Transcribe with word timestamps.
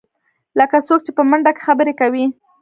لکه 0.59 0.77
څوک 0.87 0.99
چې 1.05 1.11
په 1.17 1.23
منډه 1.29 1.51
کې 1.55 1.65
خبرې 1.67 1.93
کوې. 1.99 2.25